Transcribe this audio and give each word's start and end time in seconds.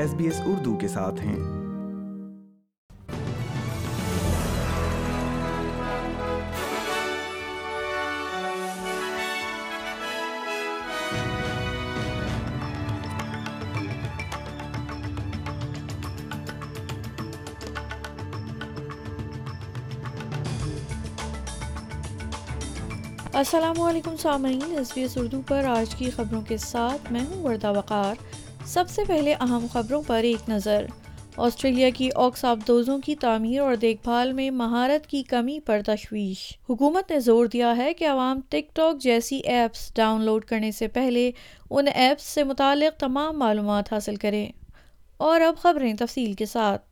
S 0.00 0.14
B 0.14 0.24
S 0.24 0.40
Urdu 0.46 0.76
کے 0.76 0.88
ساتھ 0.88 1.20
ہیں۔ 1.20 1.34
السلام 23.32 23.80
علیکم 23.80 24.16
سامعین 24.16 24.76
ایس 24.76 24.92
بی 24.94 25.00
ایس 25.00 25.16
اردو 25.16 25.40
پر 25.48 25.64
آج 25.64 25.94
کی 25.94 26.10
خبروں 26.10 26.42
کے 26.42 26.56
ساتھ 26.56 27.12
میں 27.12 27.20
ہوں 27.20 27.42
وردہ 27.42 27.78
وقار۔ 27.78 28.14
سب 28.64 28.84
سے 28.88 29.02
پہلے 29.06 29.34
اہم 29.34 29.66
خبروں 29.72 30.02
پر 30.06 30.22
ایک 30.22 30.48
نظر۔ 30.48 30.86
آسٹریلیا 31.36 31.90
کی 31.90 32.10
آکس 32.14 32.44
آبدوزوں 32.44 32.98
کی 32.98 33.14
تعمیر 33.14 33.60
اور 33.60 33.74
دیکھ 33.74 34.02
بھال 34.02 34.32
میں 34.32 34.50
مہارت 34.50 35.06
کی 35.06 35.22
کمی 35.22 35.60
پر 35.60 35.80
تشویش۔ 35.86 36.58
حکومت 36.70 37.10
نے 37.10 37.20
زور 37.20 37.46
دیا 37.46 37.76
ہے 37.76 37.94
کہ 37.94 38.08
عوام 38.08 38.40
ٹک 38.48 38.76
ٹاک 38.76 38.98
جیسی 38.98 39.36
ایپس 39.36 39.94
ڈاؤن 39.94 40.22
لوڈ 40.22 40.44
کرنے 40.44 40.70
سے 40.70 40.88
پہلے 40.88 41.30
ان 41.70 41.84
ایپس 41.94 42.22
سے 42.22 42.44
متعلق 42.44 43.00
تمام 43.00 43.38
معلومات 43.38 43.92
حاصل 43.92 44.16
کریں۔ 44.16 44.52
اور 45.16 45.40
اب 45.40 45.56
خبریں 45.56 45.94
تفصیل 45.94 46.32
کے 46.32 46.46
ساتھ۔ 46.46 46.82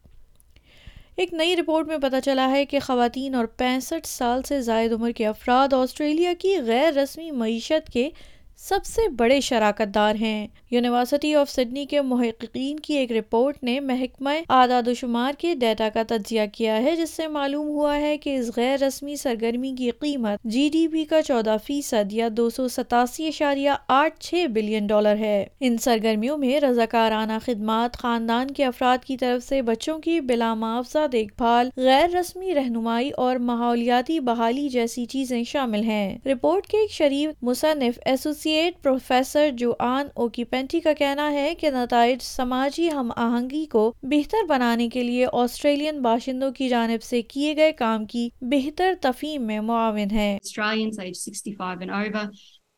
ایک 1.16 1.34
نئی 1.34 1.56
رپورٹ 1.56 1.86
میں 1.88 1.98
پتہ 1.98 2.16
چلا 2.24 2.50
ہے 2.50 2.64
کہ 2.64 2.80
خواتین 2.80 3.34
اور 3.34 3.46
پینسٹھ 3.46 4.08
سال 4.08 4.42
سے 4.42 4.60
زائد 4.60 4.92
عمر 4.92 5.10
کے 5.10 5.26
افراد 5.26 5.72
آسٹریلیا 5.72 6.32
کی 6.38 6.56
غیر 6.66 6.92
رسمی 6.92 7.30
معیشت 7.30 7.92
کے 7.92 8.10
سب 8.56 8.78
سے 8.84 9.08
بڑے 9.08 9.40
شراکت 9.40 9.94
دار 9.94 10.14
ہیں۔ 10.14 10.46
یونیورسٹی 10.70 11.34
آف 11.34 11.50
سڈنی 11.50 11.84
کے 11.84 12.00
محققین 12.00 12.80
کی 12.80 12.94
ایک 12.94 13.12
رپورٹ 13.12 13.62
نے 13.62 13.80
محکمہ 13.80 14.30
اعداد 14.48 14.88
و 14.88 14.94
شمار 14.94 15.32
کے 15.38 15.54
ڈیٹا 15.54 15.88
کا 15.94 16.02
تجزیہ 16.08 16.40
کیا 16.52 16.82
ہے، 16.82 16.96
جس 16.96 17.10
سے 17.10 17.28
معلوم 17.28 17.68
ہوا 17.68 17.96
ہے 17.96 18.18
کہ 18.18 18.36
اس 18.36 18.50
غیر 18.56 18.82
رسمی 18.82 19.16
سرگرمی 19.16 19.74
کی 19.78 19.90
قیمت 19.90 20.42
جی 20.44 20.68
ڈی 20.72 20.88
پی 20.88 21.04
کا 21.04 21.22
چودہ 21.22 21.56
فیصد 21.64 22.12
یا 22.12 22.28
دو 22.36 22.50
سو 22.50 22.68
ستاسی 22.68 23.26
اشاریہ 23.26 23.70
آٹھ 23.88 24.20
چھ 24.20 24.46
بلین 24.46 24.86
ڈالر 24.86 25.16
ہے۔ 25.16 25.46
ان 25.60 25.78
سرگرمیوں 25.78 26.38
میں 26.38 26.60
رضاکارانہ 26.60 27.32
خدمات، 27.44 27.96
خاندان 27.96 28.50
کے 28.50 28.64
افراد 28.64 29.04
کی 29.04 29.16
طرف 29.16 29.48
سے 29.48 29.62
بچوں 29.62 29.98
کی 29.98 30.20
بلا 30.20 30.54
معاوضہ 30.54 31.06
دیکھ 31.12 31.34
بھال، 31.36 31.68
غیر 31.76 32.16
رسمی 32.16 32.54
رہنمائی 32.54 33.10
اور 33.10 33.36
ماحولیاتی 33.36 34.20
بحالی 34.20 34.68
جیسی 34.68 35.06
چیزیں 35.06 35.44
شامل 35.44 35.82
ہیں۔ 35.82 36.18
رپورٹ 36.26 36.66
کے 36.66 36.78
ایک 36.78 36.90
شریف 36.90 37.30
مصنف 37.42 37.98
ایسوسی 38.04 38.70
پروفیسر 38.82 39.50
جو 39.52 39.74
آن 39.78 40.06
اوکی 40.14 40.44
پینٹی 40.58 40.78
کا 40.80 40.92
کہنا 40.98 41.30
ہے 41.32 41.54
کہ 41.54 41.70
نتائج 41.70 42.22
سماجی 42.22 42.88
ہم 42.92 43.10
آہنگی 43.16 43.64
کو 43.70 43.82
بہتر 44.02 44.44
بنانے 44.48 44.88
کے 44.88 45.02
لیے 45.02 45.26
آسٹریلین 45.32 46.00
باشندوں 46.02 46.50
کی 46.52 46.68
جانب 46.68 47.02
سے 47.02 47.20
کیے 47.22 47.54
گئے 47.56 47.72
کام 47.78 48.06
کی 48.06 48.28
بہتر 48.40 48.94
تفہیم 49.02 49.46
میں 49.46 49.60
معاون 49.60 50.10
ہے 50.10 50.38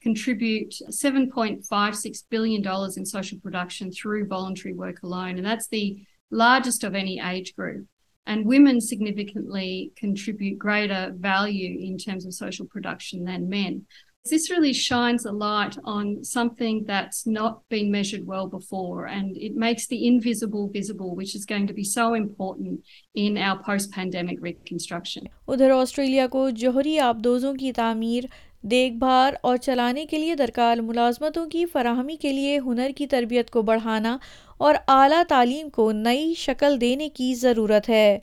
contribute 0.04 0.76
$7.56 0.98 2.20
billion 2.34 2.62
in 2.98 3.04
social 3.08 3.38
production 3.38 3.90
through 3.92 4.20
voluntary 4.28 4.72
work 4.72 5.02
alone. 5.02 5.36
And 5.38 5.46
that's 5.46 5.68
the 5.68 5.86
largest 6.32 6.84
of 6.84 6.94
any 6.94 7.16
age 7.32 7.50
group. 7.54 7.82
And 8.26 8.46
women 8.46 8.80
significantly 8.80 9.92
contribute 9.96 10.58
greater 10.58 11.02
value 11.14 11.72
in 11.88 11.98
terms 11.98 12.24
of 12.24 12.32
social 12.34 12.66
production 12.66 13.24
than 13.24 13.50
men. 13.50 13.84
This 14.24 14.50
really 14.50 14.74
shines 14.74 15.24
a 15.24 15.32
light 15.32 15.76
on 15.82 16.22
something 16.22 16.84
that's 16.84 17.26
not 17.26 17.66
been 17.68 17.90
measured 17.90 18.26
well 18.26 18.46
before, 18.46 19.06
and 19.06 19.34
it 19.38 19.56
makes 19.56 19.86
the 19.86 20.06
invisible 20.06 20.68
visible, 20.68 21.16
which 21.16 21.34
is 21.34 21.46
going 21.46 21.66
to 21.66 21.72
be 21.72 21.84
so 21.84 22.12
important 22.14 22.84
in 23.14 23.38
our 23.38 23.58
post-pandemic 23.58 24.42
reconstruction. 24.42 25.26
ادھر 25.46 25.70
Australia 25.70 26.26
کو 26.26 26.48
جوہری 26.50 26.98
آبدوزوں 26.98 27.54
کی 27.54 27.72
تعمیر 27.72 28.24
دیکھ 28.70 28.96
بھال 28.98 29.34
اور 29.42 29.56
چلانے 29.56 30.04
کے 30.06 30.18
لیے 30.18 30.34
درکار 30.34 30.78
ملازمتوں 30.82 31.46
کی 31.50 31.64
فراہمی 31.66 32.16
کے 32.16 32.32
لیے 32.32 32.58
ہنر 32.58 32.90
کی 32.96 33.06
تربیت 33.06 33.50
کو 33.50 33.62
بڑھانا 33.62 34.16
اور 34.58 34.74
اعلیٰ 34.88 35.22
تعلیم 35.28 35.68
کو 35.70 35.90
نئی 35.92 36.32
شکل 36.36 36.80
دینے 36.80 37.08
کی 37.08 37.34
ضرورت 37.34 37.88
ہے 37.88 38.18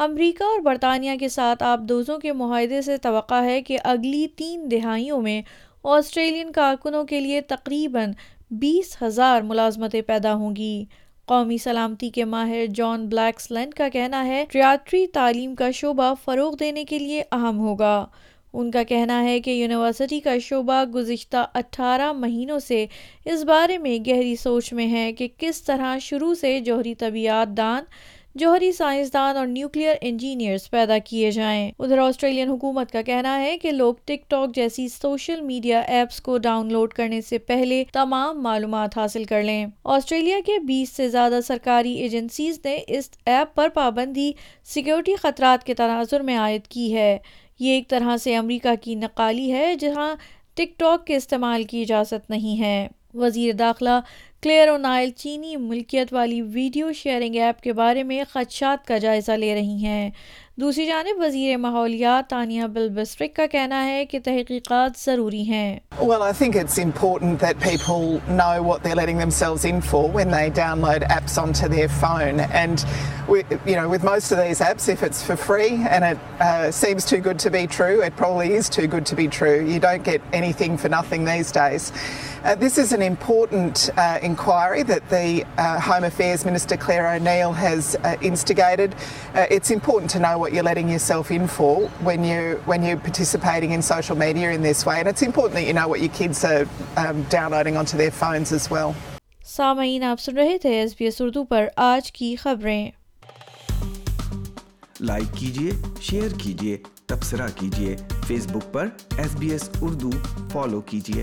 امریکہ 0.00 0.42
اور 0.42 0.60
برطانیہ 0.60 1.10
کے 1.20 1.28
ساتھ 1.28 1.62
آبدوزوں 1.62 2.18
کے 2.18 2.32
معاہدے 2.32 2.82
سے 2.82 2.96
توقع 2.96 3.42
ہے 3.42 3.62
کہ 3.62 3.78
اگلی 3.84 4.26
تین 4.36 4.70
دہائیوں 4.70 5.20
میں 5.22 5.42
آسٹریلین 5.84 6.52
کارکنوں 6.52 7.04
کے 7.04 7.20
لیے 7.20 7.40
تقریباً 7.40 8.12
بیس 8.50 9.02
ہزار 9.02 9.42
ملازمتیں 9.42 10.02
پیدا 10.02 10.34
ہوں 10.34 10.56
گی۔ 10.56 10.84
قومی 11.26 11.58
سلامتی 11.58 12.10
کے 12.10 12.24
ماہر 12.24 12.66
جان 12.74 13.08
بلیکس 13.08 13.50
لینڈ 13.50 13.74
کا 13.74 13.88
کہنا 13.88 14.26
ہے، 14.26 14.44
ریاٹری 14.54 15.06
تعلیم 15.06 15.54
کا 15.54 15.70
شعبہ 15.70 16.14
فروغ 16.24 16.56
دینے 16.56 16.84
کے 16.84 16.98
لیے 16.98 17.22
اہم 17.32 17.58
ہوگا۔ 17.58 18.06
ان 18.52 18.70
کا 18.70 18.82
کہنا 18.82 19.24
ہے 19.24 19.40
کہ 19.40 19.50
یونیورسٹی 19.50 20.20
کا 20.20 20.38
شعبہ 20.38 20.84
گزشتہ 20.84 21.46
اٹھارہ 21.54 22.12
مہینوں 22.12 22.58
سے 22.58 22.86
اس 23.24 23.44
بارے 23.44 23.78
میں 23.78 23.98
گہری 24.08 24.36
سوچ 24.36 24.72
میں 24.72 24.88
ہے 24.92 25.12
کہ 25.12 25.28
کس 25.38 25.62
طرح 25.62 25.98
شروع 25.98 26.34
سے 26.34 26.60
جوہری 26.60 26.94
طبیعت 26.94 27.56
دان 27.56 27.84
جوہری 28.34 28.72
سائنسدان 28.72 29.36
اور 29.36 29.46
نیوکلیئر 29.46 29.94
انجینئرز 30.00 30.70
پیدا 30.70 30.98
کیے 30.98 31.30
جائیں۔ 31.30 31.72
ادھر 31.78 31.98
آسٹریلین 31.98 32.48
حکومت 32.48 32.92
کا 32.92 33.02
کہنا 33.02 33.40
ہے 33.40 33.58
کہ 33.58 33.70
لوگ 33.70 33.94
ٹک 34.04 34.30
ٹاک 34.30 34.54
جیسی 34.54 34.88
سوشل 34.88 35.40
میڈیا 35.40 35.80
ایپس 35.80 36.20
کو 36.20 36.38
ڈاؤن 36.38 36.72
لوڈ 36.72 36.92
کرنے 36.92 37.20
سے 37.20 37.38
پہلے 37.38 37.84
تمام 37.92 38.42
معلومات 38.42 38.98
حاصل 38.98 39.24
کر 39.24 39.42
لیں۔ 39.42 39.66
آسٹریلیا 39.84 40.36
کے 40.46 40.58
بیس 40.58 40.88
سے 40.88 41.08
زیادہ 41.08 41.38
سرکاری 41.46 41.94
ایجنسیز 41.94 42.60
نے 42.64 42.80
اس 42.88 43.10
ایپ 43.26 43.54
پر 43.54 43.68
پابندی 43.74 44.32
سیکیورٹی 44.64 45.16
خطرات 45.16 45.64
کے 45.64 45.74
تناظر 45.74 46.20
میں 46.20 46.38
عائد 46.38 46.66
کی 46.66 46.94
ہے۔ 46.94 47.18
یہ 47.58 47.72
ایک 47.72 47.88
طرح 47.88 48.16
سے 48.16 48.36
امریکہ 48.36 48.74
کی 48.82 48.94
نقالی 48.94 49.52
ہے، 49.52 49.74
جہاں 49.74 50.14
ٹک 50.54 50.78
ٹاک 50.78 51.06
کے 51.06 51.16
استعمال 51.16 51.64
کی 51.64 51.82
اجازت 51.82 52.30
نہیں 52.30 52.60
ہے۔ 52.60 52.88
وزیر 53.14 53.52
داخلہ 53.52 54.00
کلیئر 54.42 54.68
اونائل 54.68 55.10
چینی 55.10 55.56
ملکیت 55.56 56.12
والی 56.12 56.40
ویڈیو 56.54 56.92
شیئرنگ 56.96 57.36
ایپ 57.36 57.60
کے 57.62 57.72
بارے 57.80 58.02
میں 58.02 58.22
خدشات 58.32 58.86
کا 58.86 58.98
جائزہ 58.98 59.32
لے 59.32 59.54
رہی 59.54 59.84
ہیں 59.84 60.10
دوسری 60.60 60.84
جانب 60.86 61.20
وزیر 61.22 61.56
ماحولیات 61.56 62.28
تانیہ 62.30 62.66
بلبسٹرک 62.74 63.34
کا 63.34 63.46
کہنا 63.50 63.84
ہے 63.86 64.04
کہ 64.10 64.18
تحقیقات 64.24 64.98
ضروری 65.04 65.42
ہیں 65.50 65.78
Well, 66.00 66.22
I 66.22 66.32
think 66.32 66.56
it's 66.56 66.78
important 66.78 67.40
that 67.40 67.60
people 67.60 68.20
know 68.38 68.62
what 68.68 68.82
they're 68.82 68.98
letting 69.00 69.18
themselves 69.18 69.64
in 69.64 69.80
for 69.80 70.02
when 70.16 70.30
they 70.30 70.50
download 70.58 71.06
apps 71.16 71.36
onto 71.42 71.68
their 71.68 71.88
phone. 71.88 72.40
And, 72.62 72.84
we, 73.28 73.42
you 73.66 73.76
know, 73.78 73.88
with 73.88 74.04
most 74.04 74.32
of 74.32 74.38
these 74.38 74.60
apps, 74.60 74.88
if 74.88 75.02
it's 75.02 75.22
for 75.28 75.36
free 75.36 75.72
and 75.96 76.04
it 76.10 76.18
uh, 76.40 76.70
seems 76.70 77.04
too 77.04 77.18
good 77.18 77.38
to 77.46 77.50
be 77.50 77.66
true, 77.66 78.00
it 78.08 78.16
probably 78.16 78.52
is 78.54 78.68
too 78.78 78.86
good 78.86 79.06
to 79.12 79.16
be 79.16 79.28
true. 79.38 79.56
You 79.72 79.80
don't 79.80 80.04
get 80.04 80.22
anything 80.32 80.78
for 80.78 80.88
nothing 80.88 81.24
these 81.24 81.52
days. 81.52 81.92
Uh, 82.44 82.54
this 82.54 82.78
is 82.78 82.92
an 82.92 83.02
important 83.02 83.90
uh, 83.96 84.18
inquiry 84.28 84.82
that 84.84 85.08
the 85.10 85.44
uh, 85.56 85.80
Home 85.80 86.04
Affairs 86.04 86.44
Minister 86.44 86.76
Claire 86.76 87.06
O'Neill 87.14 87.52
has 87.52 87.96
uh, 87.96 88.16
instigated. 88.30 88.94
Uh, 89.34 89.46
it's 89.50 89.70
important 89.70 90.10
to 90.12 90.18
know 90.18 90.36
what 90.38 90.52
you're 90.52 90.68
letting 90.70 90.88
yourself 90.88 91.30
in 91.30 91.46
for 91.48 91.88
when 92.08 92.24
you 92.30 92.40
when 92.66 92.82
you're 92.82 93.02
participating 93.10 93.70
in 93.72 93.82
social 93.82 94.16
media 94.16 94.50
in 94.52 94.62
this 94.62 94.84
way, 94.86 94.98
and 95.00 95.08
it's 95.08 95.22
important 95.22 95.54
that 95.60 95.66
you 95.66 95.76
know 95.80 95.88
what 95.88 96.00
your 96.00 96.14
kids 96.20 96.44
are 96.44 96.66
um, 96.96 97.22
downloading 97.36 97.76
onto 97.76 97.96
their 97.96 98.14
phones 98.22 98.52
as 98.60 98.70
well. 98.76 98.94
سامعین 99.48 100.02
آپ 100.04 100.20
سن 100.20 100.36
رہے 100.36 100.56
تھے 100.62 100.74
S 100.80 100.94
B 100.98 101.04
S 101.04 101.20
Urdu 101.20 101.44
پر 101.50 101.66
آج 101.84 102.10
کی 102.12 102.34
خبریں 102.42 102.90
like 105.00 105.32
کیجیے 105.38 105.70
شیئر 106.08 106.36
کیجیے 106.38 106.76
تبصرہ 107.06 107.46
کیجیے 107.56 107.96
فیس 108.26 108.46
بک 108.46 108.72
پر 108.72 108.88
S 109.18 109.36
B 109.38 109.50
S 109.50 109.68
Urdu 109.82 110.10
follow 110.52 110.80
کیجیے 110.90 111.22